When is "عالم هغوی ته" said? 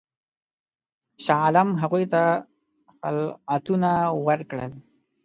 1.43-2.23